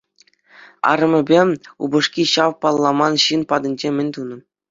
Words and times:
Арӑмӗпе 0.91 1.39
упӑшки 1.87 2.23
ҫав 2.33 2.51
палламан 2.65 3.13
ҫын 3.27 3.41
патӗнче 3.51 3.89
мӗн 4.01 4.07
тунӑ? 4.19 4.37